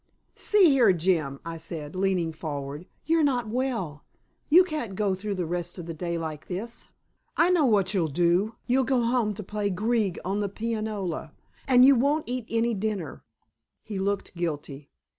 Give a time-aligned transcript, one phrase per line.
[0.33, 4.03] "See here, Jim," I said, leaning forward, "you're not well.
[4.49, 6.89] You can't go through the rest of the day like this.
[7.37, 11.33] I know what you'll do; you'll go home to play Grieg on the pianola,
[11.67, 13.23] and you won't eat any dinner."
[13.83, 14.89] He looked guilty.